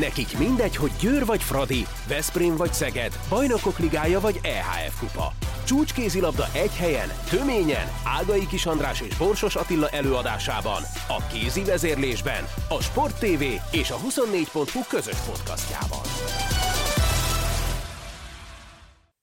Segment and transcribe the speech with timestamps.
[0.00, 5.32] Nekik mindegy, hogy Győr vagy Fradi, Veszprém vagy Szeged, Bajnokok Ligája vagy EHF Kupa.
[5.64, 12.82] Csúcskézilabda egy helyen, töményen, Ágai Kis András és Borsos Attila előadásában, a kézi vezérlésben, a
[12.82, 16.04] Sport TV és a 24.hu közös podcastjában.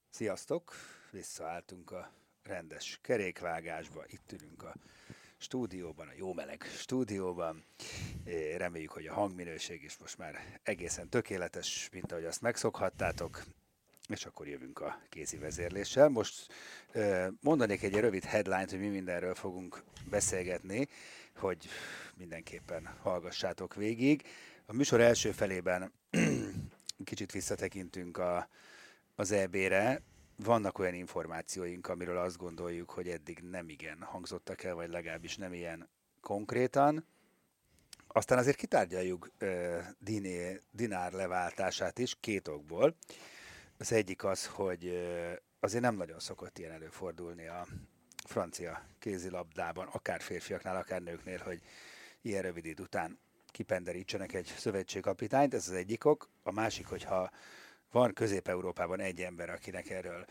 [0.09, 0.73] Sziasztok!
[1.11, 2.11] Visszaálltunk a
[2.43, 4.73] rendes kerékvágásba, itt ülünk a
[5.41, 7.63] stúdióban, a jó meleg stúdióban.
[8.57, 13.43] Reméljük, hogy a hangminőség is most már egészen tökéletes, mint ahogy azt megszokhattátok.
[14.07, 16.09] És akkor jövünk a kézi vezérléssel.
[16.09, 16.47] Most
[17.39, 20.87] mondanék egy rövid headline hogy mi mindenről fogunk beszélgetni,
[21.35, 21.67] hogy
[22.17, 24.23] mindenképpen hallgassátok végig.
[24.65, 25.91] A műsor első felében
[27.03, 28.49] kicsit visszatekintünk a,
[29.15, 30.01] az EB-re,
[30.43, 35.53] vannak olyan információink, amiről azt gondoljuk, hogy eddig nem igen hangzottak el, vagy legalábbis nem
[35.53, 35.89] ilyen
[36.21, 37.05] konkrétan.
[38.07, 42.95] Aztán azért kitárgyaljuk uh, diné, dinár leváltását is két okból.
[43.77, 47.67] Az egyik az, hogy uh, azért nem nagyon szokott ilyen előfordulni a
[48.27, 51.61] francia kézilabdában, akár férfiaknál, akár nőknél, hogy
[52.21, 53.19] ilyen rövid idő után
[53.51, 56.29] kipenderítsenek egy szövetségkapitányt, ez az egyik ok.
[56.43, 57.31] A másik, hogyha
[57.91, 60.25] van Közép-Európában egy ember, akinek erről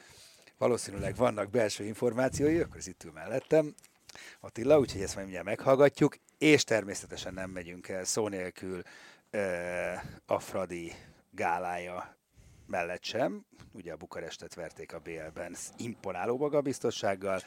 [0.58, 3.74] valószínűleg vannak belső információi, akkor ez itt ül mellettem,
[4.40, 8.82] Attila, úgyhogy ezt majd mindjárt meghallgatjuk, és természetesen nem megyünk el szó nélkül
[10.26, 10.92] a Fradi
[11.30, 12.16] gálája
[12.66, 13.44] mellett sem.
[13.72, 17.40] Ugye a Bukarestet verték a BL-ben imponáló magabiztossággal.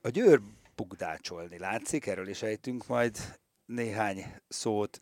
[0.00, 0.40] A Győr
[0.74, 3.18] bugdácsolni látszik, erről is ejtünk majd
[3.66, 4.98] néhány szót,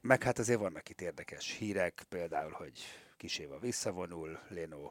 [0.00, 2.80] meg hát azért vannak itt érdekes hírek, például, hogy
[3.22, 4.90] Kiséva visszavonul, Léno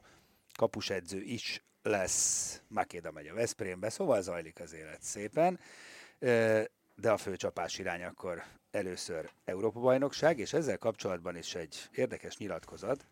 [0.54, 5.60] kapusedző is lesz, Makéda megy a Veszprémbe, szóval zajlik az élet szépen,
[6.94, 13.06] de a főcsapás irány akkor először Európa-bajnokság, és ezzel kapcsolatban is egy érdekes nyilatkozat,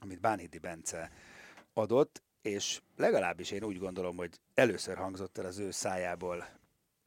[0.00, 1.10] amit Bánhidi Bence
[1.72, 6.48] adott, és legalábbis én úgy gondolom, hogy először hangzott el az ő szájából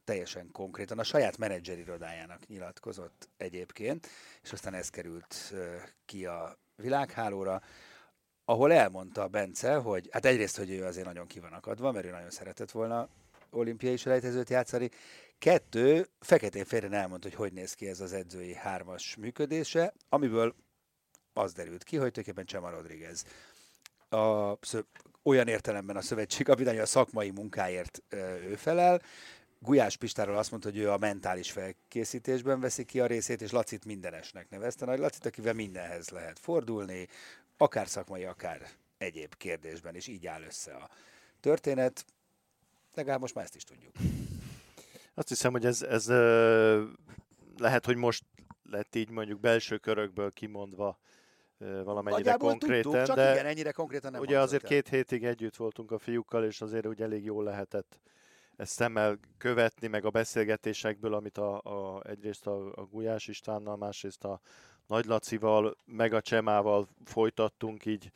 [0.04, 4.08] teljesen konkrétan, a saját menedzserirodájának nyilatkozott egyébként,
[4.42, 5.54] és aztán ez került
[6.04, 7.62] ki a világhálóra,
[8.44, 12.30] ahol elmondta Bence, hogy hát egyrészt, hogy ő azért nagyon ki van mert ő nagyon
[12.30, 13.08] szeretett volna
[13.50, 14.90] olimpiai selejtezőt játszani.
[15.38, 20.54] Kettő, feketén félre elmondta, hogy hogy néz ki ez az edzői hármas működése, amiből
[21.32, 23.24] az derült ki, hogy tulajdonképpen Csema Rodriguez
[24.12, 24.58] a,
[25.22, 28.02] olyan értelemben a szövetségkapitány, a szakmai munkáért
[28.48, 29.02] ő felel,
[29.62, 33.84] Gulyás Pistáról azt mondta, hogy ő a mentális felkészítésben veszi ki a részét, és Lacit
[33.84, 34.84] mindenesnek nevezte.
[34.84, 37.08] Nagy Lacit, akivel mindenhez lehet fordulni,
[37.56, 38.68] akár szakmai, akár
[38.98, 40.88] egyéb kérdésben, és így áll össze a
[41.40, 42.04] történet.
[42.94, 43.94] Legalább most már ezt is tudjuk.
[45.14, 46.06] Azt hiszem, hogy ez, ez
[47.56, 48.24] lehet, hogy most
[48.70, 50.98] lett így mondjuk belső körökből kimondva
[51.58, 54.68] valamennyire Nagyjából konkrétan, tudtuk, csak de igen, ennyire konkrétan nem ugye azért el.
[54.68, 57.98] két hétig együtt voltunk a fiúkkal, és azért úgy elég jól lehetett
[58.62, 64.24] ezt szemmel követni, meg a beszélgetésekből, amit a, a, egyrészt a, a Gulyás Istvánnal, másrészt
[64.24, 64.40] a
[64.86, 68.10] Nagy Lacival, meg a Csemával folytattunk így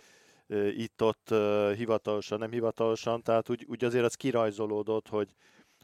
[0.76, 1.34] itt-ott
[1.74, 5.34] hivatalosan, nem hivatalosan, tehát úgy, úgy azért az kirajzolódott, hogy,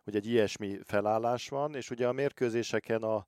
[0.05, 3.27] hogy egy ilyesmi felállás van, és ugye a mérkőzéseken a,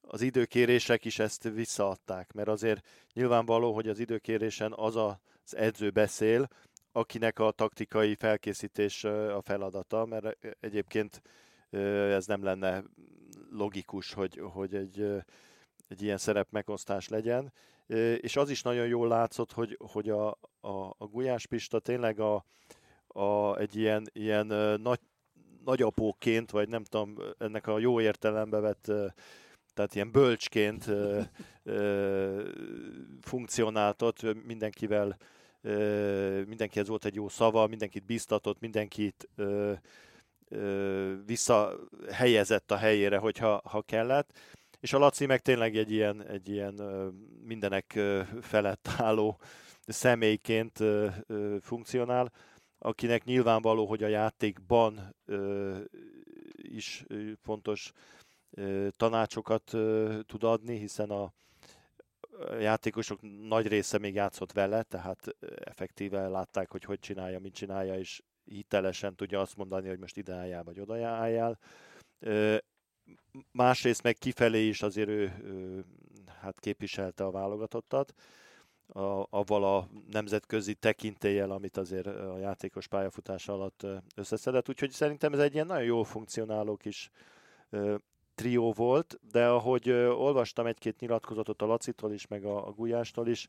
[0.00, 6.48] az időkérések is ezt visszaadták, mert azért nyilvánvaló, hogy az időkérésen az az edző beszél,
[6.92, 11.22] akinek a taktikai felkészítés a feladata, mert egyébként
[11.70, 12.82] ez nem lenne
[13.50, 15.00] logikus, hogy, hogy egy,
[15.88, 17.52] egy ilyen szerep megosztás legyen.
[18.20, 20.28] És az is nagyon jól látszott, hogy, hogy a,
[20.60, 22.44] a, a Gulyás Pista tényleg a,
[23.06, 24.46] a, egy ilyen, ilyen
[24.80, 25.00] nagy,
[25.64, 28.92] nagyapóként, vagy nem tudom, ennek a jó értelembe vett
[29.74, 30.84] tehát ilyen bölcsként
[33.30, 35.16] funkcionáltott, mindenkivel
[36.46, 39.28] mindenkihez volt egy jó szava, mindenkit biztatott, mindenkit
[41.26, 44.38] visszahelyezett a helyére, hogyha ha kellett.
[44.80, 46.74] És a Laci meg tényleg egy ilyen, egy ilyen
[47.44, 48.00] mindenek
[48.40, 49.40] felett álló
[49.86, 50.78] személyként
[51.60, 52.32] funkcionál,
[52.78, 55.14] akinek nyilvánvaló, hogy a játékban
[56.56, 57.04] is
[57.42, 57.92] fontos
[58.90, 59.64] tanácsokat
[60.26, 61.32] tud adni, hiszen a,
[62.60, 68.22] játékosok nagy része még játszott vele, tehát effektíve látták, hogy hogy csinálja, mit csinálja, és
[68.44, 71.58] hitelesen tudja azt mondani, hogy most ide álljál, vagy oda álljál.
[73.52, 75.32] Másrészt meg kifelé is azért ő,
[76.40, 78.14] hát képviselte a válogatottat,
[78.86, 84.68] a, avval a nemzetközi tekintéllyel, amit azért a játékos pályafutása alatt összeszedett.
[84.68, 87.10] Úgyhogy szerintem ez egy ilyen nagyon jól funkcionáló kis
[88.34, 93.48] trió volt, de ahogy olvastam egy-két nyilatkozatot a Lacitól is, meg a, a Gulyástól is,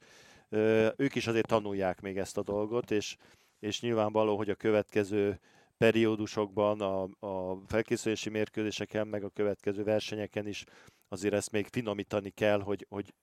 [0.96, 3.16] ők is azért tanulják még ezt a dolgot, és,
[3.60, 5.40] és nyilvánvaló, hogy a következő
[5.78, 10.66] periódusokban, a, a felkészülési mérkőzéseken, meg a következő versenyeken is
[11.08, 13.14] azért ezt még finomítani kell, hogy, hogy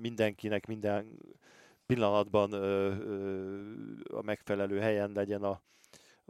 [0.00, 1.18] mindenkinek minden
[1.86, 2.52] pillanatban
[4.12, 5.62] a megfelelő helyen legyen a,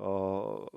[0.02, 0.70] a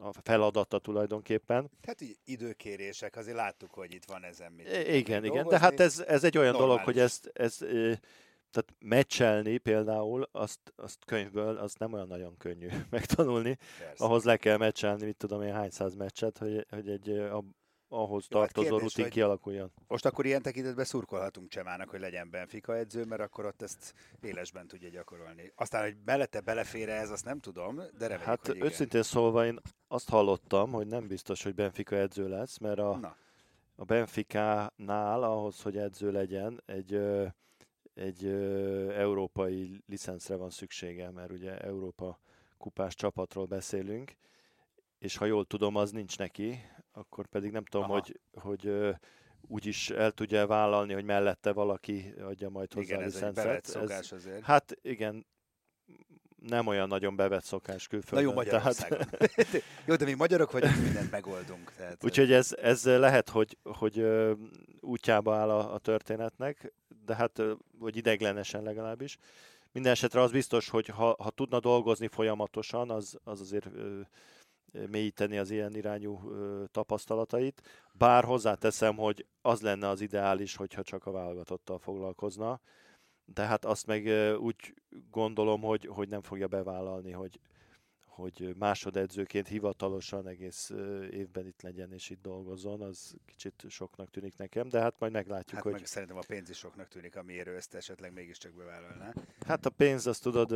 [0.00, 1.70] a feladata tulajdonképpen.
[1.86, 4.86] Hát így időkérések, azért láttuk, hogy itt van ezen mit.
[4.86, 6.74] Igen, igen, de hát ez, ez egy olyan Normális.
[6.74, 7.58] dolog, hogy ezt, ezt
[8.50, 13.58] tehát meccselni például, azt, azt könyvből, azt nem olyan nagyon könnyű megtanulni.
[13.78, 14.04] Persze.
[14.04, 17.22] Ahhoz le kell meccselni, mit tudom én, hány száz meccset, hogy, hogy egy
[17.92, 19.72] ahhoz Jó, tartozó hát kérdés, rutin kialakuljon.
[19.86, 24.66] Most akkor ilyen tekintetben szurkolhatunk Csemának, hogy legyen Benfica edző, mert akkor ott ezt élesben
[24.66, 25.52] tudja gyakorolni.
[25.54, 29.60] Aztán, hogy mellette belefér ez, azt nem tudom, de reméljük, Hát hogy őszintén szólva én
[29.88, 33.16] azt hallottam, hogy nem biztos, hogy Benfica edző lesz, mert a, Na.
[33.76, 37.00] a Benfica-nál ahhoz, hogy edző legyen, egy
[37.94, 42.18] egy ö, európai licencre van szüksége, mert ugye Európa
[42.58, 44.12] kupás csapatról beszélünk,
[44.98, 46.60] és ha jól tudom, az nincs neki,
[46.92, 47.92] akkor pedig nem tudom, Aha.
[47.92, 48.94] hogy, hogy
[49.40, 53.76] úgy is el tudja vállalni, hogy mellette valaki adja majd hozzá igen, a licencet.
[53.76, 54.42] Ez egy azért.
[54.42, 55.26] Hát igen,
[56.40, 58.24] nem olyan nagyon bevett szokás külföldön.
[58.24, 59.06] Na jó, Magyarországon.
[59.10, 59.62] Tehát...
[59.86, 61.72] jó, de mi magyarok vagyunk, mindent megoldunk.
[61.76, 62.04] Tehát...
[62.04, 64.06] Úgyhogy ez, ez lehet, hogy, hogy
[64.80, 66.72] útjába áll a, a történetnek,
[67.04, 67.42] de hát,
[67.78, 69.16] vagy ideglenesen legalábbis.
[69.72, 73.68] Minden esetre az biztos, hogy ha, ha tudna dolgozni folyamatosan, az, az azért
[74.90, 76.20] mélyíteni az ilyen irányú
[76.70, 77.62] tapasztalatait.
[77.92, 82.60] Bár hozzáteszem, hogy az lenne az ideális, hogyha csak a válogatottal foglalkozna,
[83.24, 84.06] de hát azt meg
[84.38, 84.74] úgy
[85.10, 87.40] gondolom, hogy, hogy nem fogja bevállalni, hogy,
[88.06, 90.70] hogy másodedzőként hivatalosan egész
[91.10, 95.54] évben itt legyen és itt dolgozzon, az kicsit soknak tűnik nekem, de hát majd meglátjuk,
[95.54, 95.72] hát hogy...
[95.72, 99.12] Meg szerintem a pénz is soknak tűnik, amiért ő ezt esetleg mégiscsak bevállalná.
[99.46, 100.50] Hát a pénz, azt tudod,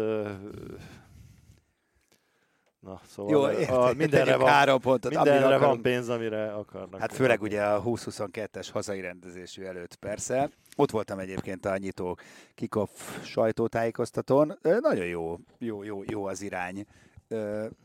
[2.84, 7.00] Na, szóval Jó, érte, a, mindenre, van, három pontot, mindenre van pénz, amire akarnak.
[7.00, 10.50] Hát főleg ugye a 2022-es hazai rendezésű előtt persze.
[10.76, 12.18] Ott voltam egyébként a nyitó
[12.54, 12.90] kikoff
[13.22, 14.58] sajtótájékoztatón.
[14.62, 16.86] Nagyon jó, jó, jó, jó az irány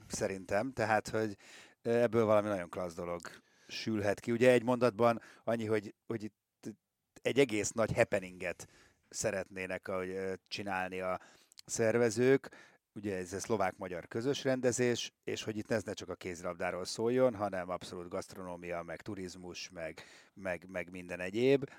[0.08, 1.36] szerintem, tehát, hogy
[1.82, 3.20] ebből valami nagyon klassz dolog
[3.68, 4.32] sülhet ki.
[4.32, 6.76] Ugye egy mondatban annyi, hogy, hogy itt
[7.22, 8.68] egy egész nagy happeninget
[9.10, 10.18] szeretnének hogy,
[10.48, 11.20] csinálni a
[11.66, 12.50] szervezők,
[13.00, 17.36] ugye ez a szlovák-magyar közös rendezés, és hogy itt ez ne csak a kézilabdáról szóljon,
[17.36, 20.04] hanem abszolút gasztronómia, meg turizmus, meg,
[20.34, 21.70] meg, meg minden egyéb,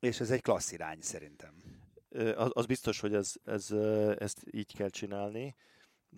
[0.00, 1.54] és ez egy klassz irány szerintem.
[2.36, 3.70] Az, az biztos, hogy ez, ez,
[4.18, 5.54] ezt így kell csinálni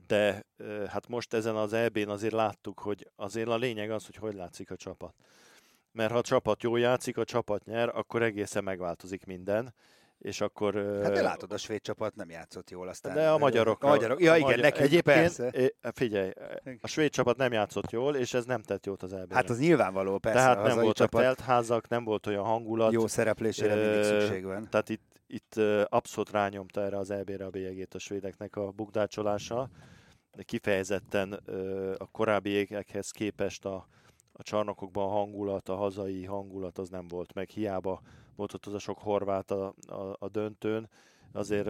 [0.07, 0.47] de
[0.89, 4.71] hát most ezen az EB-n azért láttuk, hogy azért a lényeg az, hogy hogy látszik
[4.71, 5.15] a csapat.
[5.93, 9.75] Mert ha a csapat jól játszik, a csapat nyer, akkor egészen megváltozik minden
[10.19, 10.75] és akkor...
[11.03, 13.15] Hát de látod, a svéd csapat nem játszott jól aztán.
[13.15, 13.83] De a magyarok...
[13.83, 15.53] A magyarok ja, a igen, magyar, egyébként, persze.
[15.93, 16.33] Figyelj,
[16.81, 19.59] a svéd csapat nem játszott jól, és ez nem tett jót az eb Hát az
[19.59, 20.39] nyilvánvaló, persze.
[20.39, 21.23] Tehát nem voltak csapat...
[21.23, 22.93] teltházak, nem volt olyan hangulat.
[22.93, 24.71] Jó szereplésére mindig szükség van.
[24.71, 25.55] Tehát itt itt
[25.85, 29.69] abszolút rányomta erre az EB-re a bélyegét a svédeknek a bukdácsolása,
[30.33, 31.33] de kifejezetten
[31.97, 33.89] a korábbi égekhez képest a,
[34.33, 37.49] a csarnokokban a hangulat, a hazai hangulat az nem volt meg.
[37.49, 38.01] Hiába
[38.37, 40.89] volt ott az a sok horvát a, a, a döntőn,
[41.33, 41.69] azért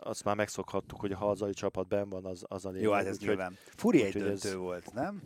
[0.00, 2.84] azt már megszokhattuk, hogy a hazai csapat ben van, az, az a lényeg.
[2.84, 3.56] Jó, hát ez nyilván.
[3.76, 4.54] Furi egy döntő ez...
[4.54, 5.22] volt, nem?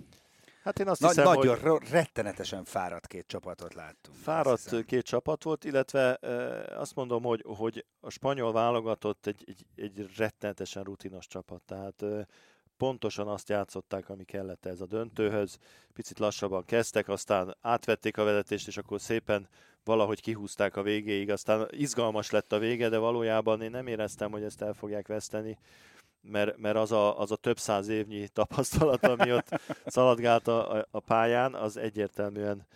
[0.63, 1.89] Hát én azt Na, hiszem, nagyon hogy...
[1.91, 4.17] rettenetesen fáradt két csapatot láttunk.
[4.17, 9.67] Fáradt két csapat volt, illetve e, azt mondom, hogy, hogy a spanyol válogatott egy, egy,
[9.75, 12.27] egy rettenetesen rutinos csapat, tehát e,
[12.79, 15.59] pontosan azt játszották, ami kellett ez a döntőhöz.
[15.93, 19.49] Picit lassabban kezdtek, aztán átvették a vezetést, és akkor szépen
[19.85, 21.31] valahogy kihúzták a végéig.
[21.31, 25.59] Aztán izgalmas lett a vége, de valójában én nem éreztem, hogy ezt el fogják veszteni
[26.21, 31.01] mert, mert az, a, az a több száz évnyi tapasztalat, ami ott szaladgált a, a
[31.01, 32.67] pályán, az egyértelműen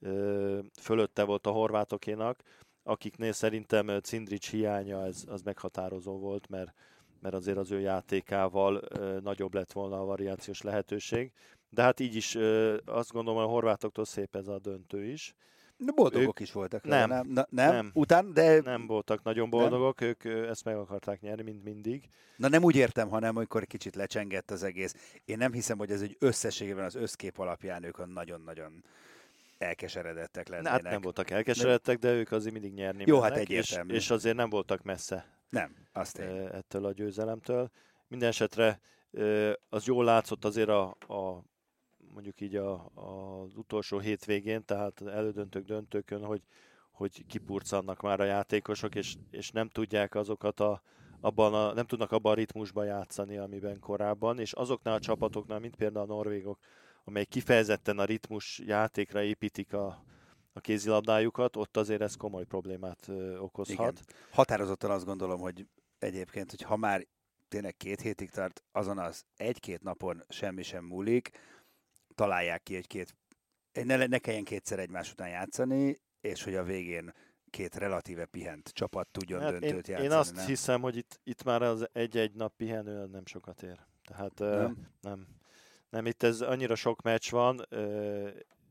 [0.00, 2.42] ö, fölötte volt a horvátokénak,
[2.82, 6.72] akiknél szerintem Cindrics hiánya ez, az meghatározó volt, mert,
[7.20, 8.82] mert azért az ő játékával
[9.22, 11.32] nagyobb lett volna a variációs lehetőség.
[11.70, 12.36] De hát így is
[12.84, 15.34] azt gondolom, hogy a horvátoktól szép ez a döntő is.
[15.76, 16.46] De boldogok ők...
[16.46, 16.84] is voltak.
[16.84, 17.90] Nem, nem, nem, nem.
[17.94, 18.60] Után, de...
[18.60, 20.08] Nem voltak nagyon boldogok, nem.
[20.08, 22.08] ők ezt meg akarták nyerni, mint mindig.
[22.36, 25.20] Na nem úgy értem, hanem amikor kicsit lecsengett az egész.
[25.24, 28.84] Én nem hiszem, hogy ez egy összességében az összkép alapján ők nagyon-nagyon
[29.58, 30.72] elkeseredettek lennének.
[30.72, 33.94] Hát nem voltak elkeseredettek, de ők azért mindig nyerni Jó, hát mennek, hát egyértelmű.
[33.94, 35.37] És, és azért nem voltak messze.
[35.48, 36.46] Nem, azt én.
[36.46, 37.70] Ettől a győzelemtől.
[38.08, 38.80] Minden esetre
[39.68, 41.42] az jól látszott azért a, a
[42.12, 46.42] mondjuk így a, a, az utolsó hétvégén, tehát elődöntők, döntőkön, hogy,
[46.90, 50.82] hogy kipurcannak már a játékosok, és, és nem tudják azokat a,
[51.20, 55.76] abban a, nem tudnak abban a ritmusban játszani, amiben korábban, és azoknál a csapatoknál, mint
[55.76, 56.58] például a norvégok,
[57.04, 60.04] amely kifejezetten a ritmus játékra építik a,
[60.58, 64.00] a kézilabdájukat, ott azért ez komoly problémát okozhat.
[64.00, 64.16] Igen.
[64.30, 65.66] Határozottan azt gondolom, hogy
[65.98, 67.06] egyébként, hogy ha már
[67.48, 71.30] tényleg két hétig tart, azon az egy-két napon semmi sem múlik,
[72.14, 73.14] találják ki egy-két,
[73.72, 77.12] ne, ne kelljen kétszer egymás után játszani, és hogy a végén
[77.50, 80.04] két relatíve pihent csapat tudjon hát döntőt én, játszani.
[80.04, 80.46] Én azt nem?
[80.46, 83.80] hiszem, hogy itt, itt már az egy-egy nap pihenő nem sokat ér.
[84.02, 84.88] Tehát nem.
[85.00, 85.26] nem.
[85.90, 87.66] Nem, itt ez annyira sok meccs van,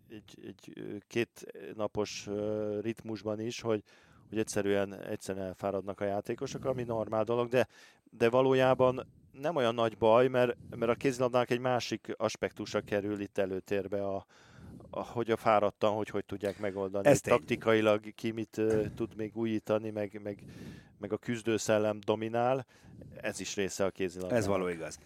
[0.09, 0.73] egy, egy
[1.07, 1.45] két
[1.75, 2.29] napos
[2.81, 3.83] ritmusban is, hogy,
[4.29, 7.67] hogy egyszerűen, egyszerűen elfáradnak a játékosok, ami normál dolog, de,
[8.11, 13.37] de valójában nem olyan nagy baj, mert, mert a kézilabdának egy másik aspektusa kerül itt
[13.37, 14.25] előtérbe a,
[14.89, 17.07] hogy a fáradtan, hogy hogy tudják megoldani.
[17.07, 20.43] Ez Taktikailag ki mit uh, tud még újítani, meg, meg,
[20.97, 22.65] meg a küzdőszellem dominál,
[23.15, 24.37] ez is része a kézilabdának.
[24.37, 24.99] Ez való igaz.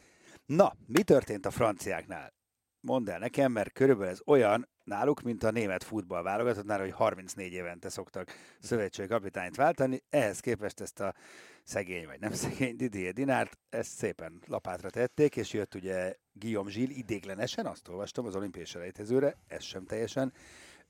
[0.46, 2.34] Na, mi történt a franciáknál?
[2.80, 7.54] Mondd el nekem, mert körülbelül ez olyan náluk, mint a német futball válogatottnál, hogy 34
[7.54, 10.04] évente szoktak szövetségi kapitányt váltani.
[10.10, 11.14] Ehhez képest ezt a
[11.64, 16.98] szegény vagy nem szegény Didier Dinárt, ezt szépen lapátra tették, és jött ugye Guillaume Gilles
[16.98, 20.34] idéglenesen, azt olvastam az olimpiai selejtezőre, ez sem teljesen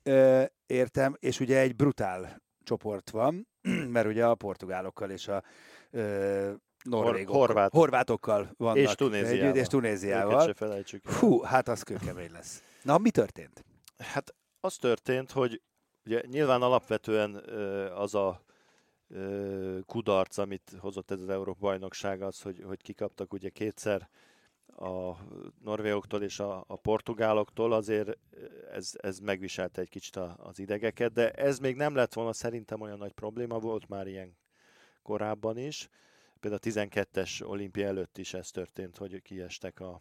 [0.02, 3.48] ö, értem, és ugye egy brutál csoport van,
[3.96, 5.42] mert ugye a portugálokkal és a
[5.90, 7.72] ö, norvégokkal, Horvát.
[7.72, 9.46] horvátokkal vannak és Tunéziával.
[9.46, 10.54] Együtt, és Tunéziával.
[11.20, 12.62] Hú, hát az kőkemény lesz.
[12.82, 13.64] Na, mi történt?
[14.02, 15.62] Hát az történt, hogy
[16.04, 17.34] ugye nyilván alapvetően
[17.94, 18.42] az a
[19.86, 24.08] kudarc, amit hozott ez az Európa bajnokság, az, hogy, hogy kikaptak ugye kétszer
[24.76, 25.16] a
[25.62, 28.18] norvégoktól és a, a portugáloktól, azért
[28.72, 32.80] ez, ez megviselte egy kicsit a, az idegeket, de ez még nem lett volna szerintem
[32.80, 34.36] olyan nagy probléma, volt már ilyen
[35.02, 35.88] korábban is.
[36.40, 40.00] Például a 12-es olimpia előtt is ez történt, hogy kiestek a,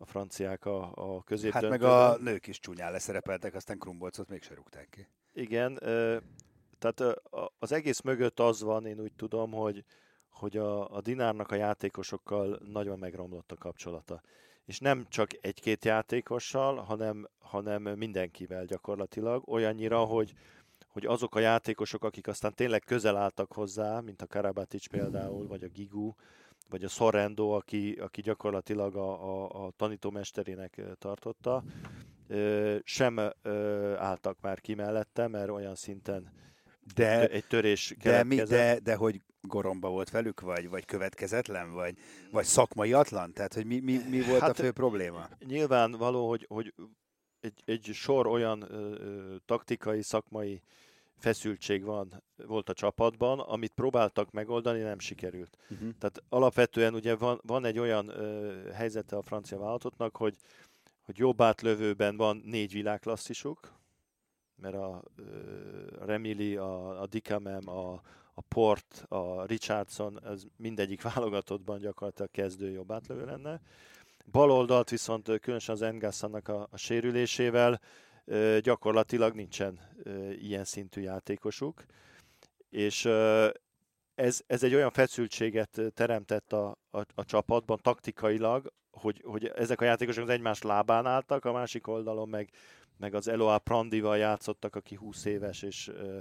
[0.00, 1.80] a franciák a, a középdöntőben.
[1.80, 5.06] Hát meg a nők is csúnyán leszerepeltek, aztán Krumbolcot mégsem rúgták ki.
[5.32, 5.74] Igen,
[6.78, 7.20] tehát
[7.58, 9.84] az egész mögött az van, én úgy tudom, hogy,
[10.28, 14.22] hogy a, a Dinárnak a játékosokkal nagyon megromlott a kapcsolata.
[14.64, 19.48] És nem csak egy-két játékossal, hanem, hanem mindenkivel gyakorlatilag.
[19.48, 20.32] Olyannyira, hogy,
[20.88, 25.64] hogy azok a játékosok, akik aztán tényleg közel álltak hozzá, mint a Karabatic például, vagy
[25.64, 26.14] a Gigu,
[26.70, 31.62] vagy a Sorrendo, aki, aki gyakorlatilag a, a, a tanítómesterének tartotta,
[32.84, 33.18] sem
[33.96, 36.32] álltak már ki mellette, mert olyan szinten
[36.94, 41.96] de, egy törés de, mi, de, de hogy goromba volt velük, vagy, vagy következetlen, vagy,
[42.30, 43.32] vagy szakmaiatlan?
[43.32, 45.28] Tehát, hogy mi, mi, mi volt hát, a fő probléma?
[45.46, 46.74] Nyilvánvaló, hogy, hogy
[47.40, 50.62] egy, egy sor olyan ö, taktikai, szakmai
[51.20, 55.56] feszültség van, volt a csapatban, amit próbáltak megoldani, nem sikerült.
[55.70, 55.88] Uh-huh.
[55.98, 60.36] Tehát alapvetően ugye van, van egy olyan ö, helyzete a francia válogatottnak, hogy,
[61.02, 63.72] hogy jobb átlövőben van négy világklasszisuk,
[64.56, 65.02] mert a,
[66.00, 67.92] a Remili, a, a Dikamem, a,
[68.34, 73.60] a Port, a Richardson, ez mindegyik válogatottban gyakorlatilag kezdő jobb átlövő lenne.
[74.30, 77.80] Bal oldalt viszont különösen az Engassannak a, a sérülésével
[78.60, 79.80] gyakorlatilag nincsen
[80.38, 81.84] ilyen szintű játékosuk,
[82.68, 83.08] és
[84.14, 89.84] ez, ez egy olyan feszültséget teremtett a, a, a csapatban taktikailag, hogy, hogy ezek a
[89.84, 92.50] játékosok az egymás lábán álltak, a másik oldalon meg,
[92.96, 96.18] meg az Eloa Prandival játszottak, aki 20 éves, és ö,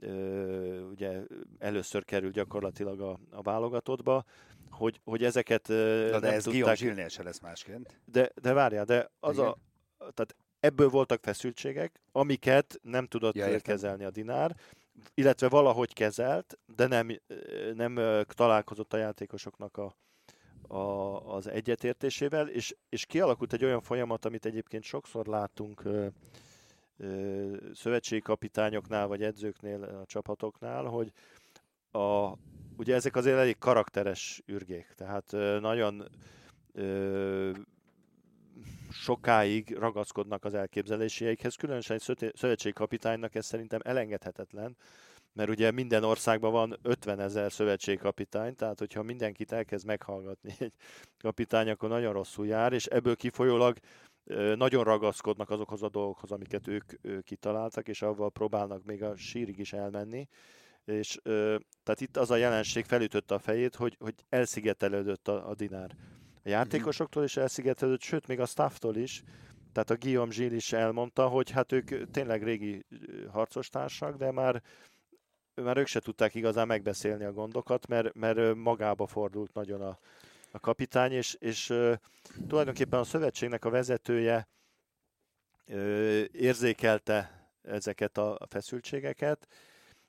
[0.00, 1.20] ö, ugye
[1.58, 4.24] először került gyakorlatilag a, a válogatottba,
[4.70, 6.78] hogy, hogy ezeket Na, de nem ez tudták...
[6.78, 8.00] Guillaume se lesz másként.
[8.04, 9.46] De, de várjál, de az Igen.
[9.46, 9.56] a,
[9.98, 14.56] tehát ebből voltak feszültségek, amiket nem tudott ja, kezelni a Dinár,
[15.14, 17.20] illetve valahogy kezelt, de nem,
[17.74, 19.94] nem találkozott a játékosoknak a,
[20.74, 26.06] a, az egyetértésével, és, és kialakult egy olyan folyamat, amit egyébként sokszor látunk ö,
[26.96, 31.12] ö, szövetségi kapitányoknál, vagy edzőknél, a csapatoknál, hogy
[31.90, 32.32] a,
[32.76, 36.08] ugye ezek azért elég karakteres ürgék, tehát ö, nagyon
[36.72, 37.50] ö,
[38.90, 44.76] sokáig ragaszkodnak az elképzeléseikhez, különösen egy szövetségi kapitánynak ez szerintem elengedhetetlen,
[45.32, 50.72] mert ugye minden országban van 50 ezer szövetségkapitány, tehát hogyha mindenkit elkezd meghallgatni egy
[51.18, 53.76] kapitány, akkor nagyon rosszul jár, és ebből kifolyólag
[54.54, 56.92] nagyon ragaszkodnak azokhoz a dolgokhoz, amiket ők
[57.22, 60.28] kitaláltak, és avval próbálnak még a sírig is elmenni.
[60.84, 61.18] És
[61.82, 65.96] tehát itt az a jelenség felütötte a fejét, hogy, hogy elszigetelődött a, a dinár.
[66.44, 69.22] A játékosoktól is elszigetelődött, sőt, még a stafftól is,
[69.72, 72.84] Tehát a Guillaume Gilles is elmondta, hogy hát ők tényleg régi
[73.32, 74.62] harcostársak, de már
[75.54, 79.98] már ők se tudták igazán megbeszélni a gondokat, mert, mert magába fordult nagyon a,
[80.50, 81.74] a kapitány, és, és
[82.48, 84.48] tulajdonképpen a szövetségnek a vezetője
[86.32, 89.46] érzékelte ezeket a feszültségeket,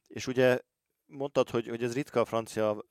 [0.07, 0.59] és ugye
[1.05, 2.85] mondtad, hogy, hogy ez ritka a francia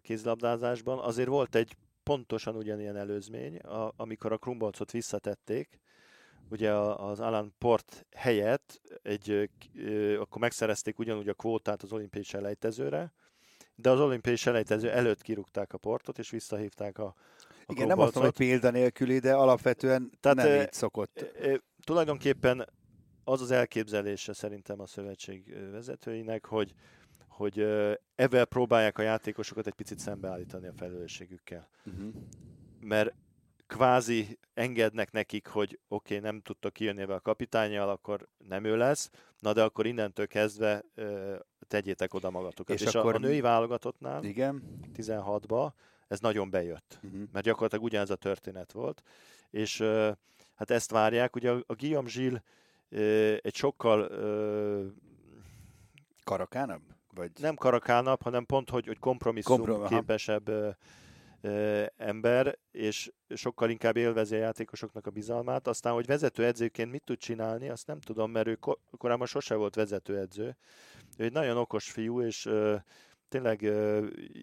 [0.00, 5.80] kézlabdázásban, azért volt egy pontosan ugyanilyen előzmény, a, amikor a Krumbolcot visszatették,
[6.50, 9.50] ugye az Alan Port helyett egy,
[10.18, 13.12] akkor megszerezték ugyanúgy a kvótát az olimpiai selejtezőre,
[13.74, 17.14] de az olimpiai selejtező előtt kirúgták a portot, és visszahívták a,
[17.66, 21.20] a Igen, nem azt mondom, hogy példa nélküli, de alapvetően Tehát, nem így szokott.
[21.20, 22.68] E, e, tulajdonképpen
[23.24, 26.74] az az elképzelése szerintem a szövetség vezetőinek, hogy,
[27.36, 27.58] hogy
[28.14, 31.68] ebben próbálják a játékosokat egy picit szembeállítani a felelősségükkel.
[31.84, 32.12] Uh-huh.
[32.80, 33.14] Mert
[33.66, 38.76] kvázi engednek nekik, hogy oké, okay, nem tudta kijönni ebbe a kapitányjal, akkor nem ő
[38.76, 41.34] lesz, na de akkor innentől kezdve ö,
[41.68, 42.76] tegyétek oda magatokat.
[42.76, 43.12] És, és akkor...
[43.12, 44.62] a, a női válogatottnál, Igen.
[44.96, 45.72] 16-ba,
[46.08, 47.20] ez nagyon bejött, uh-huh.
[47.32, 49.02] mert gyakorlatilag ugyanez a történet volt,
[49.50, 50.10] és ö,
[50.54, 52.42] hát ezt várják, ugye a, a Guillaume Gilles
[52.88, 54.86] ö, egy sokkal ö,
[56.24, 56.93] karakánabb?
[57.14, 57.30] Vagy...
[57.40, 60.50] Nem karakánabb, hanem pont, hogy, hogy kompromisszum Komprom- képesebb
[61.96, 65.66] ember, és sokkal inkább élvezi a játékosoknak a bizalmát.
[65.66, 68.58] Aztán, hogy vezetőedzőként mit tud csinálni, azt nem tudom, mert ő
[68.98, 70.56] korábban sose volt vezetőedző.
[71.16, 72.50] Ő egy nagyon okos fiú, és
[73.28, 73.62] tényleg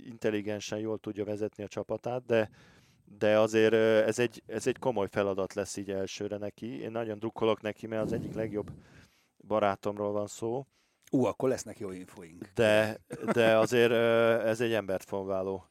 [0.06, 2.50] intelligensen jól tudja vezetni a csapatát, de
[3.18, 3.74] de azért
[4.08, 6.82] ez egy, ez egy komoly feladat lesz így elsőre neki.
[6.82, 8.72] Én nagyon drukkolok neki, mert az egyik legjobb
[9.48, 10.66] barátomról van szó.
[11.14, 12.46] Ú, akkor lesznek jó infoink.
[12.56, 12.98] De,
[13.34, 13.92] de azért
[14.46, 15.66] ez egy embert formáló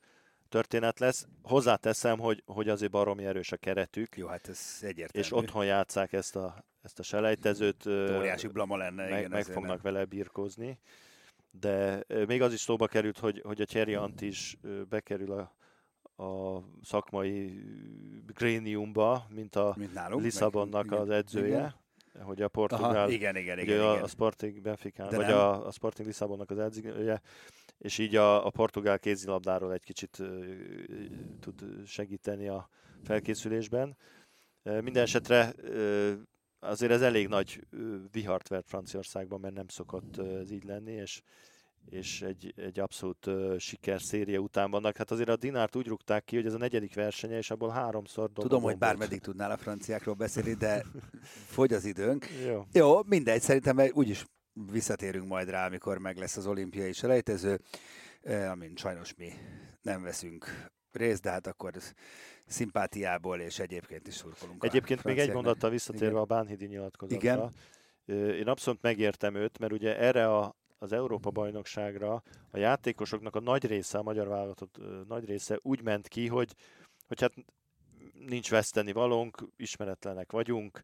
[0.48, 1.26] történet lesz.
[1.42, 4.16] Hozzáteszem, hogy, hogy azért baromi erős a keretük.
[4.16, 5.26] Jó, hát ez egyértelmű.
[5.26, 7.86] És otthon játszák ezt a, ezt a selejtezőt.
[7.86, 9.08] Óriási blama lenne.
[9.08, 9.92] Meg, igen, meg fognak nem.
[9.92, 10.78] vele birkózni.
[11.50, 14.56] De még az is szóba került, hogy, hogy a Thierry Ant is
[14.88, 15.54] bekerül a,
[16.24, 17.62] a szakmai
[18.26, 21.46] gréniumba, mint a mint nálunk, Lisszabonnak meg, az edzője.
[21.46, 21.79] Igen
[22.18, 23.80] hogy a Portugál, Aha, igen, igen, igen, igen.
[23.80, 27.20] A, a Sporting Benfica, vagy a, a Sporting Lisszabonnak az edzője,
[27.78, 30.44] és így a, a portugál kézilabdáról egy kicsit uh,
[31.40, 32.68] tud segíteni a
[33.04, 33.96] felkészülésben.
[34.64, 36.12] Uh, minden esetre uh,
[36.58, 37.66] azért ez elég nagy
[38.10, 41.22] vihart vert Franciaországban, mert nem szokott ez így lenni, és
[41.90, 44.96] és egy, egy abszolút uh, sikerszéria után vannak.
[44.96, 48.26] Hát azért a Dinárt úgy rúgták ki, hogy ez a negyedik versenye, és abból háromszor
[48.26, 48.50] dobott.
[48.50, 50.84] Tudom, hogy bármeddig tudnál a franciákról beszélni, de
[51.56, 52.26] fogy az időnk.
[52.46, 57.60] Jó, Jó mindegy, szerintem úgyis visszatérünk majd rá, amikor meg lesz az olimpiai selejtező,
[58.50, 59.32] amin sajnos mi
[59.82, 61.72] nem veszünk részt, de hát akkor
[62.46, 64.64] szimpátiából és egyébként is szurkolunk.
[64.64, 66.20] Egyébként még egy mondattal visszatérve Igen.
[66.20, 67.50] a Bánhidi nyilatkozatra.
[68.06, 68.34] Igen.
[68.34, 73.98] Én abszolút megértem őt, mert ugye erre a, az Európa-bajnokságra a játékosoknak a nagy része,
[73.98, 76.54] a magyar válogatott nagy része úgy ment ki, hogy,
[77.06, 77.32] hogy hát
[78.12, 80.82] nincs veszteni valónk, ismeretlenek vagyunk,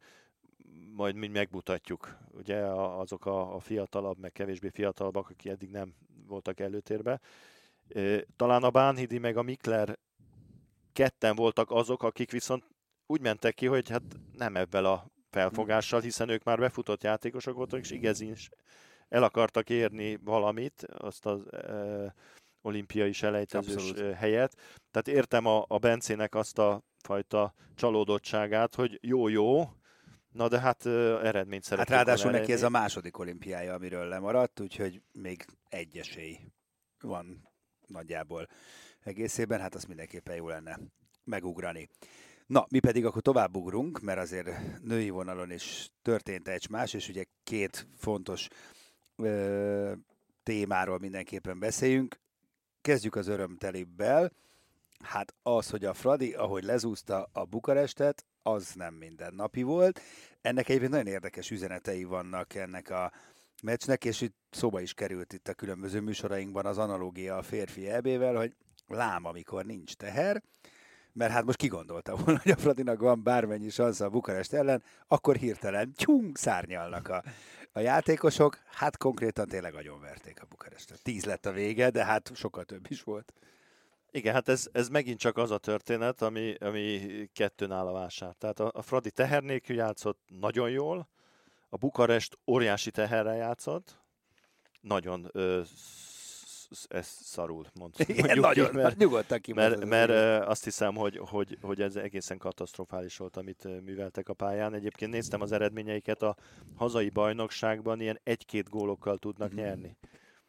[0.92, 2.16] majd mi megmutatjuk.
[2.30, 5.94] Ugye azok a, a fiatalabb, meg kevésbé fiatalabbak, akik eddig nem
[6.26, 7.20] voltak előtérbe.
[8.36, 9.98] Talán a Bánhidi meg a Mikler
[10.92, 12.64] ketten voltak azok, akik viszont
[13.06, 17.80] úgy mentek ki, hogy hát nem ebben a felfogással, hiszen ők már befutott játékosok voltak,
[17.80, 18.48] és igazán is
[19.08, 22.14] el akartak érni valamit, azt az e,
[22.62, 24.14] olimpiai selejtezős Abszolút.
[24.14, 24.56] helyet.
[24.90, 29.70] Tehát értem a, a Bencének azt a fajta csalódottságát, hogy jó-jó,
[30.36, 30.92] Na de hát uh,
[31.22, 31.96] eredményt szeretnék.
[31.96, 36.38] Hát ráadásul neki ez a második olimpiája, amiről lemaradt, úgyhogy még egy esély
[37.00, 37.48] van
[37.86, 38.46] nagyjából
[39.00, 40.78] egészében, hát azt mindenképpen jó lenne
[41.24, 41.88] megugrani.
[42.46, 47.08] Na, mi pedig akkor tovább ugrunk, mert azért női vonalon is történt egy más, és
[47.08, 48.48] ugye két fontos
[49.16, 49.92] ö,
[50.42, 52.18] témáról mindenképpen beszéljünk.
[52.80, 54.32] Kezdjük az örömtelibbel.
[54.98, 60.00] Hát az, hogy a Fradi, ahogy lezúzta a Bukarestet, az nem mindennapi volt.
[60.40, 63.12] Ennek egyébként nagyon érdekes üzenetei vannak ennek a
[63.62, 68.34] meccsnek, és itt szóba is került itt a különböző műsorainkban az analógia a férfi ebével,
[68.34, 68.54] hogy
[68.86, 70.42] lám, amikor nincs teher,
[71.16, 75.36] mert hát most kigondolta volna, hogy a Fradinak van bármennyi szansz a Bukarest ellen, akkor
[75.36, 77.22] hirtelen tyung szárnyalnak a,
[77.72, 81.02] a játékosok, hát konkrétan tényleg verték a Bukarestet.
[81.02, 83.32] Tíz lett a vége, de hát sokkal több is volt.
[84.10, 87.00] Igen, hát ez, ez megint csak az a történet, ami, ami
[87.32, 88.34] kettőn áll a vásár.
[88.38, 91.08] Tehát a, a Fradi teher játszott nagyon jól,
[91.68, 93.98] a Bukarest óriási teherrel játszott,
[94.80, 95.62] nagyon ö,
[96.88, 101.96] ez szarul, mondjuk nagyon, ki, mert, nyugodtan mert, mert azt hiszem, hogy, hogy, hogy ez
[101.96, 104.74] egészen katasztrofális volt, amit műveltek a pályán.
[104.74, 106.36] Egyébként néztem az eredményeiket, a
[106.76, 109.56] hazai bajnokságban ilyen egy-két gólokkal tudnak mm.
[109.56, 109.96] nyerni.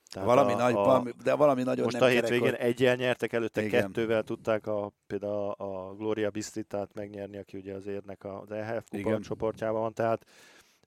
[0.09, 2.59] Tehát valami a, nagy, a, valami, de valami nagyon Most nem a hétvégén hogy...
[2.59, 3.81] egyel nyertek, előtte Igen.
[3.81, 5.55] kettővel tudták a, például a,
[5.87, 10.25] a Gloria Bistritát megnyerni, aki ugye az érnek az EHF kupa csoportjában van, tehát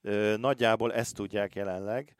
[0.02, 2.16] ö, nagyjából ezt tudják jelenleg,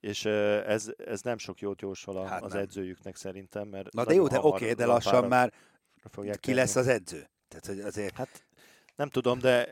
[0.00, 2.62] és ez, ez nem sok jót jósol a, hát az nem.
[2.62, 5.52] edzőjüknek szerintem, mert Na de jó, de oké, de lassan már
[6.12, 6.56] ki tenni.
[6.56, 7.28] lesz az edző?
[7.48, 8.16] Tehát, hogy azért...
[8.16, 8.46] Hát
[8.96, 9.68] nem tudom, de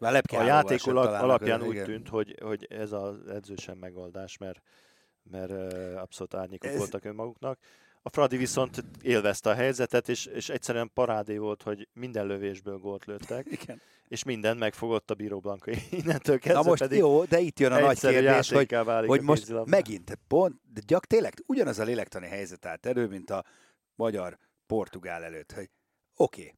[0.00, 4.62] a játék alapján úgy tűnt, hogy, hogy ez az edző sem megoldás, mert
[5.22, 6.76] mert abszolút árnyékok Ez...
[6.76, 7.58] voltak önmaguknak.
[8.02, 13.04] A Fradi viszont élvezte a helyzetet, és, és egyszerűen parádé volt, hogy minden lövésből gólt
[13.04, 13.80] lőttek, Igen.
[14.08, 16.62] és minden megfogott a Bíró Blanka innentől kezdve.
[16.62, 19.70] Na most pedig jó, de itt jön a nagy kérdés, hogy, hogy most kézilabda.
[19.70, 23.44] megint, pont, de gyak tényleg ugyanaz a lélektani helyzet állt elő, mint a
[23.94, 25.70] magyar-portugál előtt, hogy
[26.16, 26.54] oké, okay.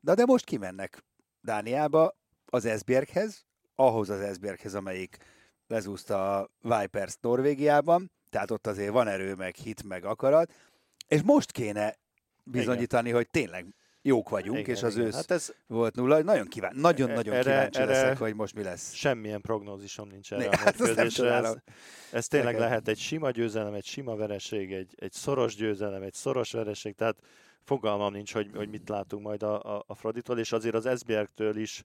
[0.00, 1.04] de, de most kimennek
[1.40, 5.16] Dániába az Esbjerghez, ahhoz az Esbjerghez, amelyik
[5.66, 10.52] lezúzta a Vipers Norvégiában, tehát ott azért van erő, meg hit, meg akarat,
[11.08, 11.94] és most kéne
[12.44, 13.16] bizonyítani, igen.
[13.16, 13.66] hogy tényleg
[14.02, 15.06] jók vagyunk, igen, és az igen.
[15.06, 15.52] ősz hát ez...
[15.66, 16.22] volt nulla.
[16.22, 18.92] Nagyon kíván, nagyon-nagyon erre, kíváncsi erre leszek, hogy most mi lesz.
[18.92, 20.80] Semmilyen prognózisom nincs erre a hát.
[20.80, 21.56] Ez,
[22.10, 22.68] ez tényleg Nekem.
[22.68, 27.16] lehet egy sima győzelem, egy sima vereség, egy, egy szoros győzelem, egy szoros vereség, tehát
[27.64, 31.56] fogalmam nincs, hogy, hogy mit látunk majd a, a, a Fraditól, és azért az Esbjergtől
[31.56, 31.82] is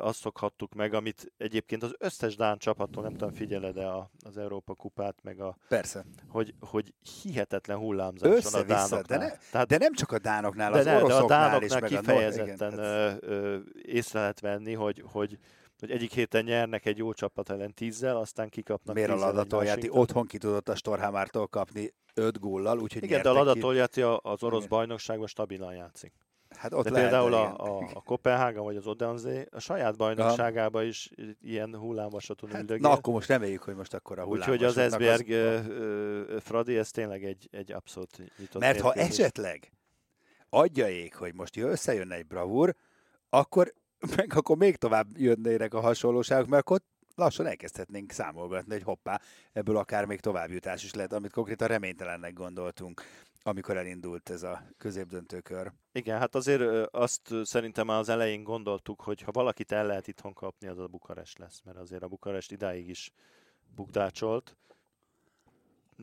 [0.00, 5.14] azt szokhattuk meg, amit egyébként az összes Dán csapattól, nem tudom, figyeled-e az Európa kupát,
[5.22, 5.56] meg a...
[5.68, 6.04] Persze.
[6.28, 9.02] Hogy, hogy hihetetlen hullámzás van a Dánoknál.
[9.02, 11.90] De, ne, Tehát, de nem csak a Dánoknál, de az ne, oroszoknál de a Dánoknál
[11.90, 13.16] is, kifejezetten meg a...
[13.20, 15.38] ö, észre lehet venni, hogy, hogy
[15.78, 20.26] hogy egyik héten nyernek egy jó csapat ellen tízzel, aztán kikapnak Miért a Ladatoljati otthon
[20.26, 24.68] ki tudott a Storhamártól kapni öt góllal, úgyhogy Igen, de a Ladatoljati az orosz Igen.
[24.68, 26.12] bajnokságban stabilan játszik.
[26.56, 31.10] Hát ott De például a, a, a Kopenhága vagy az Odense a saját bajnokságában is
[31.42, 32.88] ilyen hullámvasaton hát, üldögél.
[32.88, 35.30] Na akkor most reméljük, hogy most akkor a hullámvasatnak Úgyhogy az Esbjerg
[36.30, 36.42] az...
[36.42, 39.72] Fradi, ez tényleg egy, egy abszolút nyitott Mert ha esetleg
[40.48, 42.74] adja ég, hogy most összejönne egy bravúr,
[43.28, 43.72] akkor
[44.16, 46.80] meg akkor még tovább jönnének a hasonlóságok, mert akkor
[47.14, 49.20] lassan elkezdhetnénk számolgatni, hogy hoppá,
[49.52, 53.02] ebből akár még továbbjutás is lehet, amit konkrétan reménytelennek gondoltunk
[53.46, 55.72] amikor elindult ez a középdöntőkör.
[55.92, 60.32] Igen, hát azért azt szerintem már az elején gondoltuk, hogy ha valakit el lehet itthon
[60.32, 63.12] kapni, az a Bukarest lesz, mert azért a Bukarest idáig is
[63.74, 64.56] bukdácsolt,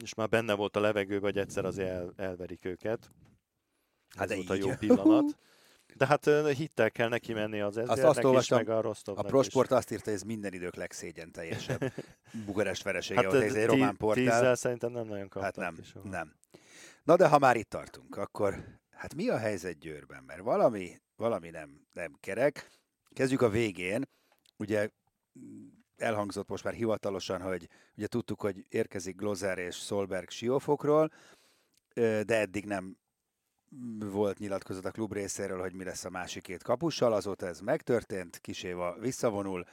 [0.01, 3.11] és már benne volt a levegő, hogy egyszer azért el, elverik őket.
[4.17, 5.37] Hát ez volt a jó pillanat.
[5.95, 9.27] De hát hittel kell neki menni az ezernek azt, azt is, meg a Rostovnak A
[9.27, 9.77] Prosport is.
[9.77, 11.93] azt írta, hogy ez minden idők legszégyen teljesebb
[12.45, 14.23] Bukarest veresége, hát, ez egy román portál.
[14.23, 15.63] Tízzel szerintem nem nagyon kaptak.
[15.63, 16.33] Hát nem, nem.
[17.03, 20.23] Na de ha már itt tartunk, akkor hát mi a helyzet Győrben?
[20.23, 22.69] Mert valami, valami nem, nem kerek.
[23.13, 24.03] Kezdjük a végén.
[24.57, 24.89] Ugye
[25.97, 31.11] elhangzott most már hivatalosan, hogy ugye tudtuk, hogy érkezik Glozer és Solberg Siófokról,
[31.93, 32.97] de eddig nem
[33.99, 38.37] volt nyilatkozat a klub részéről, hogy mi lesz a másik két kapussal, azóta ez megtörtént,
[38.37, 39.65] Kiséva visszavonul,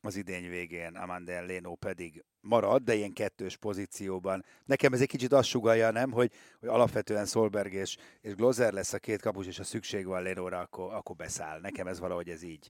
[0.00, 4.44] az idény végén Amanda Leno pedig marad, de ilyen kettős pozícióban.
[4.64, 8.92] Nekem ez egy kicsit azt sugalja, nem, hogy, hogy alapvetően Solberg és, és Glozer lesz
[8.92, 11.60] a két kapus, és ha szükség van Lenóra, akkor, akkor beszáll.
[11.60, 12.68] Nekem ez valahogy ez így,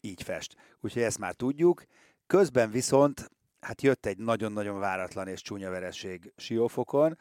[0.00, 0.56] így fest.
[0.80, 1.84] Úgyhogy ezt már tudjuk.
[2.26, 7.18] Közben viszont hát jött egy nagyon-nagyon váratlan és csúnya vereség Siófokon.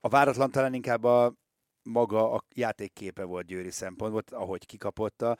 [0.00, 1.34] A váratlan talán inkább a
[1.82, 5.36] maga a játékképe volt Győri szempontból, ahogy kikapotta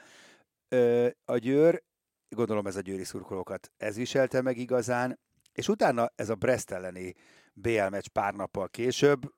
[1.24, 1.82] a Győr,
[2.28, 5.18] gondolom ez a győri szurkolókat ez viselte meg igazán,
[5.52, 7.14] és utána ez a Brest elleni
[7.54, 9.32] BL meccs pár nappal később,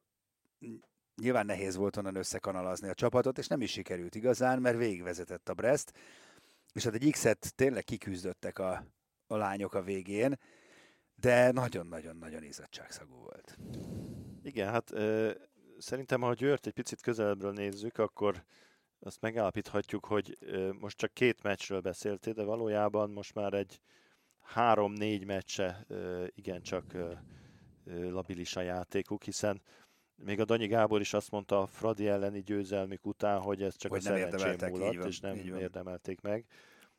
[1.20, 5.54] nyilván nehéz volt onnan összekanalazni a csapatot, és nem is sikerült igazán, mert végigvezetett a
[5.54, 5.92] Brest,
[6.72, 8.84] és hát egy X-et tényleg kiküzdöttek a,
[9.26, 10.38] a lányok a végén,
[11.14, 13.58] de nagyon-nagyon-nagyon izzadságszagú volt.
[14.42, 15.32] Igen, hát ö,
[15.78, 18.44] szerintem, ha Győrt egy picit közelebbről nézzük, akkor
[19.00, 20.38] azt megállapíthatjuk, hogy
[20.78, 23.80] most csak két meccsről beszéltél, de valójában most már egy
[24.40, 25.86] három-négy meccse
[26.34, 26.84] igencsak
[27.84, 29.62] labilis a játékuk, hiszen
[30.24, 33.90] még a Danyi Gábor is azt mondta a Fradi elleni győzelmük után, hogy ez csak
[33.90, 36.46] hogy a szerencsém múlott, és nem érdemelték meg.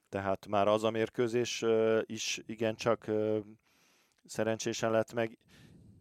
[0.10, 1.66] Tehát már az a mérkőzés
[2.06, 3.12] is igencsak
[4.26, 5.38] szerencsésen lett meg,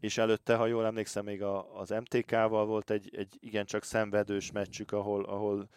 [0.01, 4.93] és előtte, ha jól emlékszem, még a, az MTK-val volt egy, egy igencsak szenvedős meccsük,
[4.93, 5.69] ahol, ahol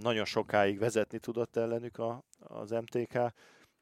[0.00, 3.18] nagyon sokáig vezetni tudott ellenük a, az MTK,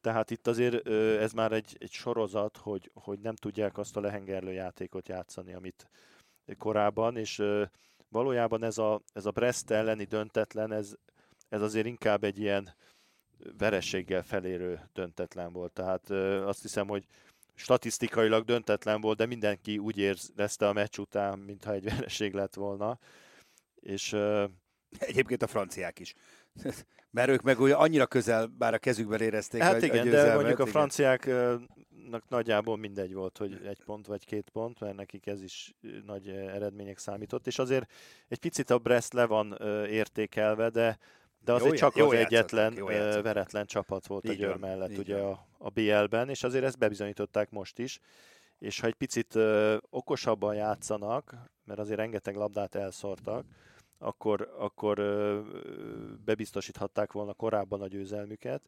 [0.01, 0.89] tehát itt azért
[1.21, 5.89] ez már egy, egy sorozat, hogy, hogy nem tudják azt a lehengerlő játékot játszani, amit,
[6.59, 7.43] korábban, és
[8.09, 10.95] valójában ez a, ez a Brest elleni döntetlen, ez,
[11.49, 12.75] ez azért inkább egy ilyen
[13.59, 15.73] verességgel felérő döntetlen volt.
[15.73, 16.11] Tehát
[16.45, 17.07] azt hiszem, hogy
[17.55, 22.99] statisztikailag döntetlen volt, de mindenki úgy érezte a meccs után, mintha egy vereség lett volna.
[23.81, 24.17] És
[24.99, 26.15] Egyébként a franciák is.
[27.11, 30.35] Mert ők meg ugye annyira közel, bár a kezükben érezték Hát a, igen, a de
[30.35, 35.43] mondjuk a franciáknak nagyjából mindegy volt, hogy egy pont vagy két pont, mert nekik ez
[35.43, 35.75] is
[36.07, 37.91] nagy eredmények számított, és azért
[38.29, 40.99] egy picit a Brest le van értékelve, de
[41.45, 42.87] de azért jó, csak jó az egyetlen jó
[43.23, 46.79] veretlen csapat volt így a Győr mellett így ugye a, a BL-ben, és azért ezt
[46.79, 48.01] bebizonyították most is,
[48.59, 53.47] és ha egy picit ö, okosabban játszanak, mert azért rengeteg labdát elszórtak,
[53.99, 55.01] akkor, akkor
[56.25, 58.63] bebiztosíthatták volna korábban a győzelmüket.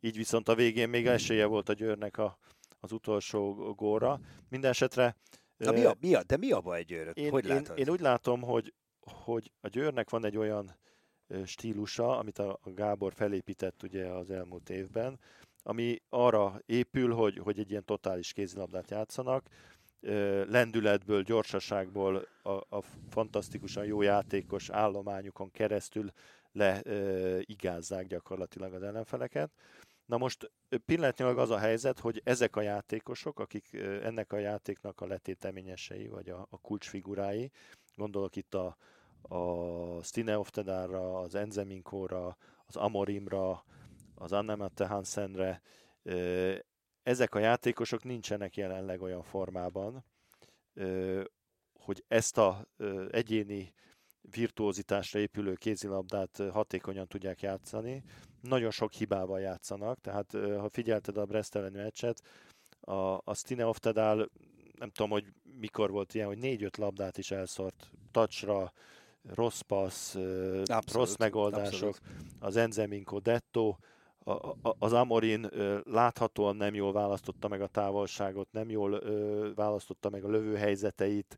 [0.00, 2.38] Így viszont a végén még esélye volt a Győrnek a,
[2.80, 4.20] az utolsó góra.
[4.48, 5.16] Minden esetre...
[5.56, 7.16] Na, mi a, mi a, de mi a baj Győrök?
[7.16, 10.78] Én, hogy én, én úgy látom, hogy, hogy a Győrnek van egy olyan
[11.44, 15.18] stílusa, amit a Gábor felépített ugye az elmúlt évben,
[15.62, 19.48] ami arra épül, hogy, hogy egy ilyen totális kézilabdát játszanak,
[20.46, 26.12] lendületből, gyorsaságból, a, a fantasztikusan jó játékos állományukon keresztül
[26.52, 29.50] leigázzák gyakorlatilag az ellenfeleket.
[30.06, 30.50] Na most
[30.84, 36.28] pillanatnyilag az a helyzet, hogy ezek a játékosok, akik ennek a játéknak a letéteményesei, vagy
[36.28, 37.50] a, a kulcsfigurái,
[37.96, 38.76] gondolok itt a,
[39.22, 42.36] a Stine Oftedára, az Enzeminkóra,
[42.66, 43.64] az Amorimra,
[44.14, 45.62] az Annemette Hansenre.
[47.02, 50.04] Ezek a játékosok nincsenek jelenleg olyan formában,
[51.78, 52.66] hogy ezt a
[53.10, 53.74] egyéni
[54.30, 58.02] virtuózitásra épülő kézilabdát hatékonyan tudják játszani.
[58.40, 62.22] Nagyon sok hibával játszanak, tehát ha figyelted a Brest elleni meccset,
[62.80, 64.30] a, a Stine Oftedál,
[64.78, 68.72] nem tudom, hogy mikor volt ilyen, hogy négy-öt labdát is elszort touchra,
[69.22, 72.00] rossz passz, abszolút, rossz megoldások, abszolút.
[72.38, 73.76] az Enzeminko Detto,
[74.24, 75.48] a, a, az Amorin
[75.84, 81.36] láthatóan nem jól választotta meg a távolságot, nem jól ö, választotta meg a lövőhelyzeteit,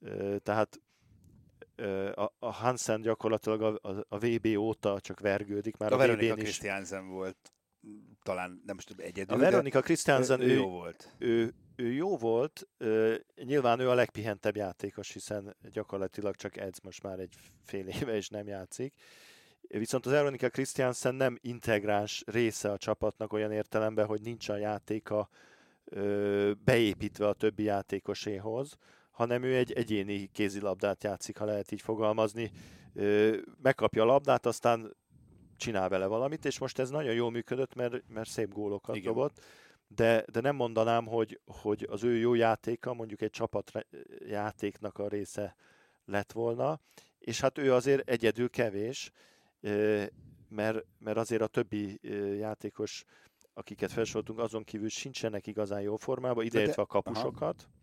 [0.00, 0.80] ö, tehát
[1.76, 5.76] ö, a, a Hansen gyakorlatilag a, a, a VB óta csak vergődik.
[5.76, 7.52] Már a, a Veronika Christiansen volt
[8.22, 9.36] talán nem tudom egyedül.
[9.36, 11.12] A Veronika Christiansen ő, ő, jó volt.
[11.18, 12.68] Ő, ő jó volt,
[13.44, 18.28] nyilván ő a legpihentebb játékos, hiszen gyakorlatilag csak edz most már egy fél éve és
[18.28, 18.94] nem játszik.
[19.78, 25.28] Viszont az Veronika Christiansen nem integráns része a csapatnak olyan értelemben, hogy nincs a játéka
[26.64, 28.76] beépítve a többi játékoséhoz,
[29.10, 32.50] hanem ő egy egyéni kézilabdát játszik, ha lehet így fogalmazni.
[33.62, 34.96] Megkapja a labdát, aztán
[35.56, 39.12] csinál vele valamit, és most ez nagyon jól működött, mert, mert szép gólokat Igen.
[39.12, 39.40] dobott
[39.94, 43.72] de, de nem mondanám, hogy, hogy az ő jó játéka mondjuk egy csapat
[44.26, 45.56] játéknak a része
[46.04, 46.80] lett volna,
[47.18, 49.10] és hát ő azért egyedül kevés,
[50.48, 51.98] mert, mert azért a többi
[52.38, 53.04] játékos,
[53.54, 57.68] akiket felsoroltunk, azon kívül sincsenek igazán jó formában, ideértve a kapusokat.
[57.68, 57.78] Aha.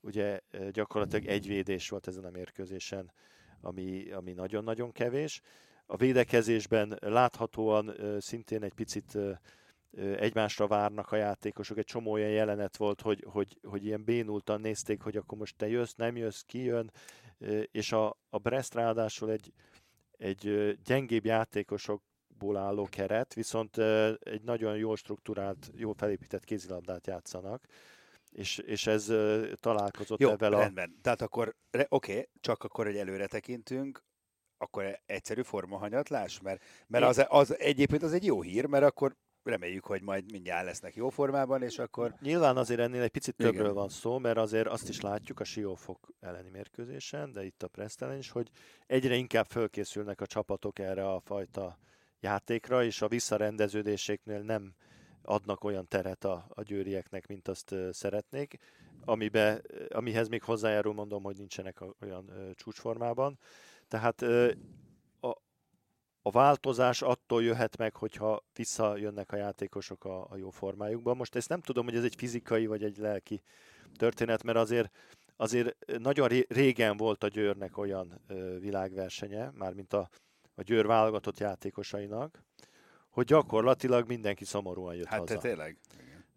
[0.00, 0.40] Ugye
[0.70, 3.12] gyakorlatilag egy védés volt ezen a mérkőzésen,
[3.60, 5.40] ami, ami nagyon-nagyon kevés.
[5.86, 9.18] A védekezésben láthatóan szintén egy picit
[9.96, 11.78] egymásra várnak a játékosok.
[11.78, 15.68] Egy csomó olyan jelenet volt, hogy, hogy, hogy ilyen bénultan nézték, hogy akkor most te
[15.68, 16.90] jössz, nem jössz, ki jön,
[17.70, 19.52] és a, a Brest ráadásul egy,
[20.16, 23.78] egy gyengébb játékosokból álló keret, viszont
[24.18, 27.66] egy nagyon jól struktúrált, jól felépített kézilabdát játszanak,
[28.32, 29.12] és, és ez
[29.60, 30.58] találkozott Jó, ebben a...
[30.58, 30.98] rendben.
[31.02, 31.54] Tehát akkor,
[31.88, 34.04] oké, okay, csak akkor, hogy előre tekintünk,
[34.58, 36.40] akkor egyszerű formahanyatlás?
[36.40, 40.64] Mert, mert az, az egyébként az egy jó hír, mert akkor reméljük, hogy majd mindjárt
[40.64, 42.14] lesznek jó formában, és akkor...
[42.20, 43.74] Nyilván azért ennél egy picit többről Igen.
[43.74, 48.18] van szó, mert azért azt is látjuk a Siófok elleni mérkőzésen, de itt a Presztelen
[48.18, 48.50] is, hogy
[48.86, 51.78] egyre inkább fölkészülnek a csapatok erre a fajta
[52.20, 54.74] játékra, és a visszarendeződéséknél nem
[55.22, 58.58] adnak olyan teret a, a győrieknek, mint azt szeretnék,
[59.04, 63.38] amibe, amihez még hozzájárul mondom, hogy nincsenek olyan uh, csúcsformában.
[63.88, 64.50] Tehát uh,
[66.26, 71.14] a változás attól jöhet meg, hogyha visszajönnek a játékosok a, a jó formájukba.
[71.14, 73.42] Most ezt nem tudom, hogy ez egy fizikai vagy egy lelki
[73.96, 74.90] történet, mert azért
[75.36, 80.08] azért nagyon régen volt a Győrnek olyan ö, világversenye, mármint a,
[80.54, 82.42] a Győr válogatott játékosainak,
[83.10, 85.32] hogy gyakorlatilag mindenki szomorúan jött hát haza.
[85.32, 85.78] Hát tényleg.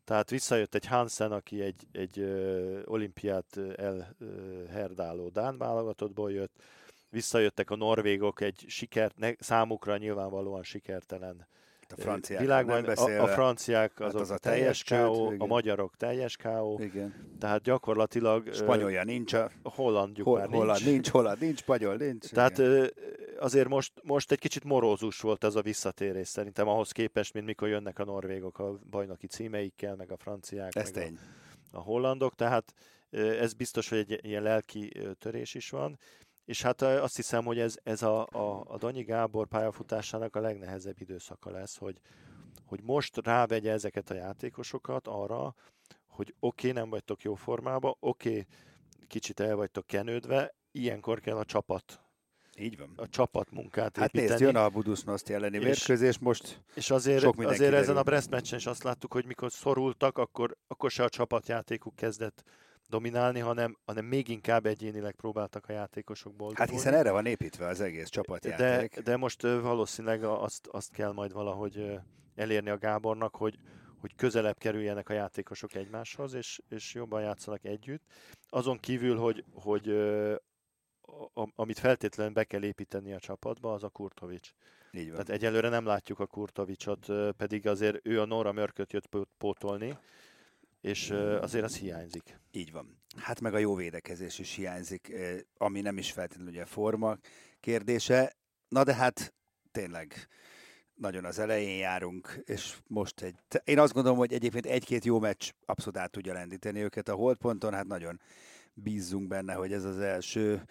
[0.04, 6.64] Tehát visszajött egy Hansen, aki egy, egy ö, olimpiát elherdáló Dán válogatottból jött,
[7.10, 11.48] visszajöttek a norvégok egy sikert, ne, számukra nyilvánvalóan sikertelen
[11.90, 15.08] Hát a franciák világban nem beszélve, a, a franciák azok hát az a teljes teljes
[15.08, 17.36] KO, a magyarok teljes KO, Igen.
[17.40, 20.92] tehát gyakorlatilag Spanyolja nincs, a hollandjuk hol, már holland nincs.
[20.92, 22.30] nincs, holland nincs, spanyol nincs.
[22.30, 22.92] Tehát igen.
[23.40, 27.68] azért most, most egy kicsit morózus volt ez a visszatérés szerintem ahhoz képest, mint mikor
[27.68, 31.20] jönnek a norvégok a bajnoki címeikkel, meg a franciák, ez meg a, tény.
[31.72, 32.74] a hollandok, tehát
[33.12, 35.98] ez biztos, hogy egy ilyen lelki törés is van.
[36.50, 41.02] És hát azt hiszem, hogy ez, ez a, a, a Danyi Gábor pályafutásának a legnehezebb
[41.02, 42.00] időszaka lesz, hogy,
[42.66, 45.56] hogy most rávegye ezeket a játékosokat arra,
[46.08, 48.46] hogy oké, okay, nem vagytok jó formában, oké, okay,
[49.08, 52.00] kicsit el vagytok kenődve, ilyenkor kell a csapat,
[52.58, 52.94] Így van.
[52.96, 54.30] a csapatmunkát Hát építeni.
[54.30, 58.30] nézd, jön a Budusznoszt elleni És- mérkőzés, most És azért, Sok azért ezen a Brest
[58.30, 62.44] meccsen is azt láttuk, hogy mikor szorultak, akkor, akkor se a csapatjátékuk kezdett
[62.90, 66.72] dominálni, hanem, hanem még inkább egyénileg próbáltak a játékosok boldogulni.
[66.72, 69.00] Hát hiszen erre van építve az egész de, csapatjáték.
[69.00, 72.00] de most ö, valószínűleg azt, azt kell majd valahogy
[72.36, 73.60] elérni a Gábornak, hogy,
[74.00, 78.04] hogy közelebb kerüljenek a játékosok egymáshoz, és, és jobban játszanak együtt.
[78.50, 79.88] Azon kívül, hogy, hogy
[81.56, 84.52] amit feltétlenül be kell építeni a csapatba, az a Kurtovics.
[84.92, 85.12] Így van.
[85.12, 87.06] Tehát egyelőre nem látjuk a Kurtovicsot,
[87.38, 89.98] pedig azért ő a Nora Mörköt jött pó- pótolni,
[90.82, 91.10] és
[91.42, 92.40] azért az hiányzik.
[92.52, 93.02] Így van.
[93.18, 95.14] Hát meg a jó védekezés is hiányzik,
[95.58, 97.18] ami nem is feltétlenül ugye forma
[97.60, 98.34] kérdése.
[98.68, 99.34] Na de hát
[99.72, 100.28] tényleg
[100.94, 103.36] nagyon az elején járunk, és most egy...
[103.64, 107.74] Én azt gondolom, hogy egyébként egy-két jó meccs abszolút át tudja lendíteni őket a holdponton,
[107.74, 108.22] hát nagyon
[108.74, 110.64] bízzunk benne, hogy ez az első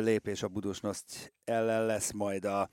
[0.00, 2.70] lépés a Budusnoszt ellen lesz majd a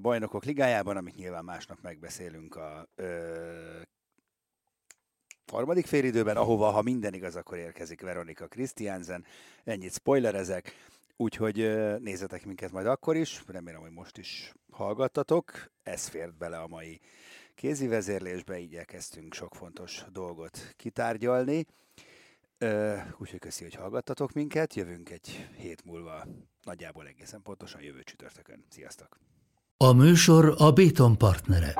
[0.00, 2.88] bajnokok ligájában, amit nyilván másnap megbeszélünk a
[5.50, 9.24] harmadik félidőben, ahova, ha minden igaz, akkor érkezik Veronika Christiansen.
[9.64, 10.74] Ennyit spoilerezek,
[11.16, 11.56] úgyhogy
[12.00, 15.70] nézzetek minket majd akkor is, remélem, hogy most is hallgattatok.
[15.82, 17.00] Ez fért bele a mai
[17.54, 21.66] kézi vezérlésbe, így elkezdtünk sok fontos dolgot kitárgyalni.
[23.18, 26.26] Úgyhogy köszi, hogy hallgattatok minket, jövünk egy hét múlva,
[26.64, 28.64] nagyjából egészen pontosan jövő csütörtökön.
[28.68, 29.18] Sziasztok!
[29.76, 31.74] A műsor a Béton partnere.